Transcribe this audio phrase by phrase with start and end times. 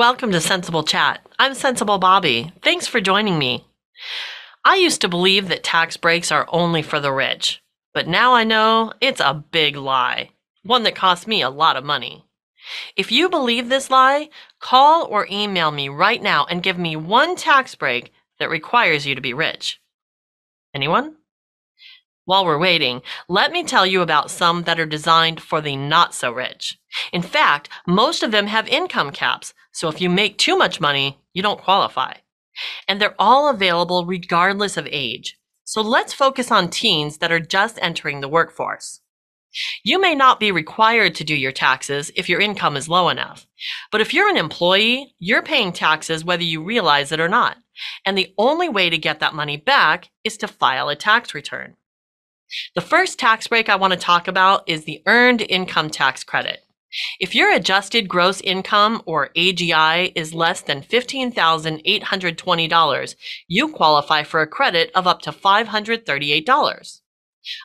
[0.00, 1.20] Welcome to Sensible Chat.
[1.38, 2.54] I'm Sensible Bobby.
[2.62, 3.66] Thanks for joining me.
[4.64, 7.62] I used to believe that tax breaks are only for the rich,
[7.92, 10.30] but now I know it's a big lie,
[10.62, 12.24] one that cost me a lot of money.
[12.96, 17.36] If you believe this lie, call or email me right now and give me one
[17.36, 19.82] tax break that requires you to be rich.
[20.74, 21.16] Anyone?
[22.30, 26.14] While we're waiting, let me tell you about some that are designed for the not
[26.14, 26.78] so rich.
[27.12, 31.18] In fact, most of them have income caps, so if you make too much money,
[31.34, 32.12] you don't qualify.
[32.86, 35.38] And they're all available regardless of age.
[35.64, 39.00] So let's focus on teens that are just entering the workforce.
[39.82, 43.48] You may not be required to do your taxes if your income is low enough.
[43.90, 47.56] But if you're an employee, you're paying taxes whether you realize it or not.
[48.06, 51.74] And the only way to get that money back is to file a tax return.
[52.74, 56.64] The first tax break I want to talk about is the Earned Income Tax Credit.
[57.20, 63.14] If your adjusted gross income or AGI is less than $15,820,
[63.46, 67.00] you qualify for a credit of up to $538.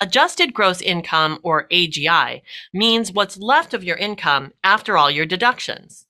[0.00, 2.40] Adjusted gross income or AGI
[2.72, 6.06] means what's left of your income after all your deductions.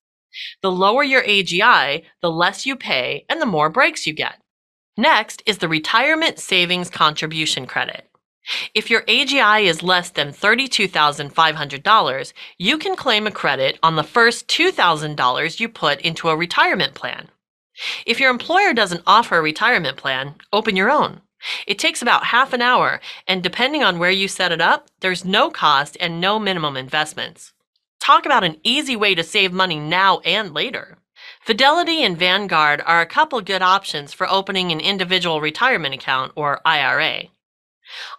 [0.62, 4.40] The lower your AGI, the less you pay and the more breaks you get.
[4.96, 8.09] Next is the Retirement Savings Contribution Credit.
[8.74, 14.48] If your AGI is less than $32,500, you can claim a credit on the first
[14.48, 17.28] $2,000 you put into a retirement plan.
[18.06, 21.20] If your employer doesn't offer a retirement plan, open your own.
[21.66, 25.24] It takes about half an hour, and depending on where you set it up, there's
[25.24, 27.54] no cost and no minimum investments.
[28.00, 30.98] Talk about an easy way to save money now and later.
[31.40, 36.60] Fidelity and Vanguard are a couple good options for opening an individual retirement account or
[36.66, 37.28] IRA.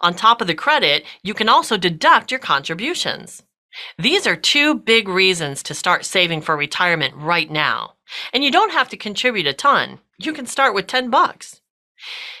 [0.00, 3.42] On top of the credit, you can also deduct your contributions.
[3.98, 7.94] These are two big reasons to start saving for retirement right now.
[8.32, 10.00] And you don't have to contribute a ton.
[10.18, 11.60] You can start with 10 bucks.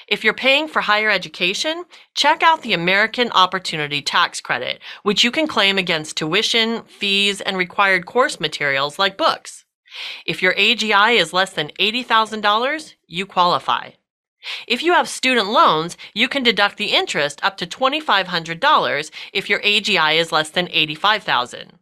[0.08, 1.84] If you're paying for higher education,
[2.14, 7.56] check out the American Opportunity Tax Credit, which you can claim against tuition, fees, and
[7.56, 9.64] required course materials like books.
[10.26, 13.90] If your AGI is less than $80,000, you qualify.
[14.66, 19.60] If you have student loans, you can deduct the interest up to $2,500 if your
[19.60, 21.78] AGI is less than 85,000.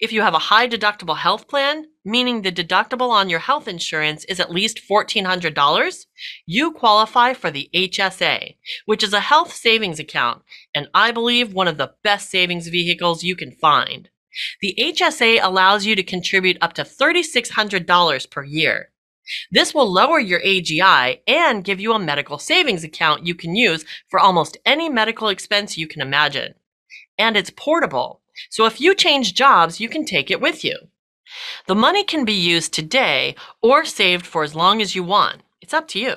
[0.00, 4.24] If you have a high deductible health plan, meaning the deductible on your health insurance
[4.26, 6.06] is at least $1,400,
[6.46, 10.42] you qualify for the HSA, which is a health savings account,
[10.74, 14.10] and I believe one of the best savings vehicles you can find.
[14.60, 18.91] The HSA allows you to contribute up to $3,600 per year.
[19.50, 23.84] This will lower your AGI and give you a medical savings account you can use
[24.08, 26.54] for almost any medical expense you can imagine.
[27.18, 30.76] And it's portable, so if you change jobs, you can take it with you.
[31.66, 35.42] The money can be used today or saved for as long as you want.
[35.60, 36.16] It's up to you.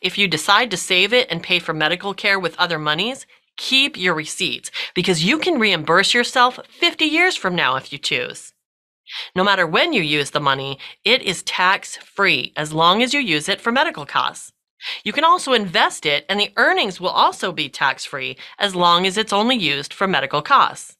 [0.00, 3.96] If you decide to save it and pay for medical care with other monies, keep
[3.96, 8.52] your receipts because you can reimburse yourself 50 years from now if you choose.
[9.34, 13.20] No matter when you use the money, it is tax free as long as you
[13.20, 14.52] use it for medical costs.
[15.04, 19.06] You can also invest it and the earnings will also be tax free as long
[19.06, 20.96] as it's only used for medical costs.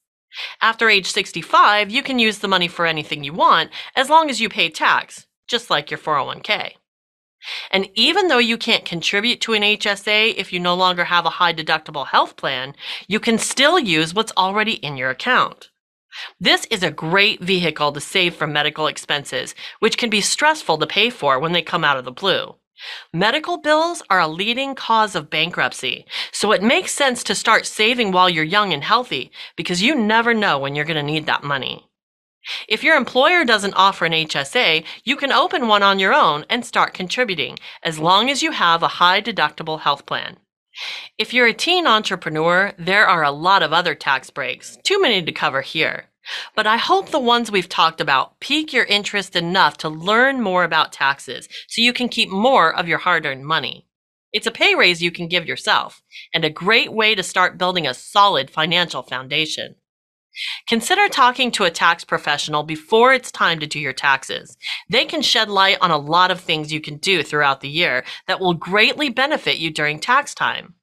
[0.61, 4.41] After age 65, you can use the money for anything you want as long as
[4.41, 6.73] you pay tax, just like your 401k.
[7.71, 11.31] And even though you can't contribute to an HSA if you no longer have a
[11.31, 12.75] high deductible health plan,
[13.07, 15.71] you can still use what's already in your account.
[16.41, 20.87] This is a great vehicle to save for medical expenses, which can be stressful to
[20.87, 22.57] pay for when they come out of the blue.
[23.13, 28.13] Medical bills are a leading cause of bankruptcy, so it makes sense to start saving
[28.13, 31.43] while you're young and healthy because you never know when you're going to need that
[31.43, 31.89] money.
[32.69, 36.65] If your employer doesn't offer an HSA, you can open one on your own and
[36.65, 40.39] start contributing as long as you have a high deductible health plan.
[41.19, 45.23] If you're a teen entrepreneur, there are a lot of other tax breaks, too many
[45.23, 46.07] to cover here.
[46.55, 50.65] But I hope the ones we've talked about pique your interest enough to learn more
[50.65, 53.87] about taxes so you can keep more of your hard earned money.
[54.33, 56.03] It's a pay raise you can give yourself
[56.35, 59.77] and a great way to start building a solid financial foundation.
[60.67, 64.57] Consider talking to a tax professional before it's time to do your taxes.
[64.89, 68.05] They can shed light on a lot of things you can do throughout the year
[68.27, 70.75] that will greatly benefit you during tax time.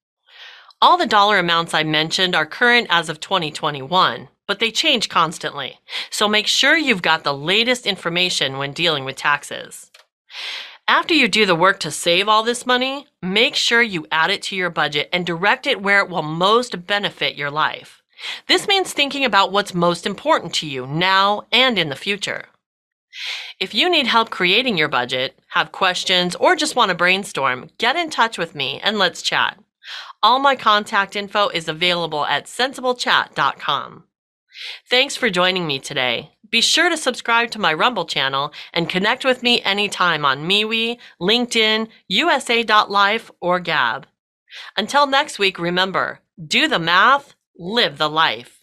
[0.82, 5.80] All the dollar amounts I mentioned are current as of 2021, but they change constantly.
[6.10, 9.90] So make sure you've got the latest information when dealing with taxes.
[10.88, 14.44] After you do the work to save all this money, make sure you add it
[14.44, 18.04] to your budget and direct it where it will most benefit your life.
[18.48, 22.46] This means thinking about what's most important to you now and in the future.
[23.60, 27.96] If you need help creating your budget, have questions, or just want to brainstorm, get
[27.96, 29.58] in touch with me and let's chat.
[30.22, 34.04] All my contact info is available at sensiblechat.com.
[34.90, 36.32] Thanks for joining me today.
[36.50, 40.98] Be sure to subscribe to my Rumble channel and connect with me anytime on MeWe,
[41.20, 44.08] LinkedIn, USA.life, or Gab.
[44.78, 48.55] Until next week, remember do the math, live the life.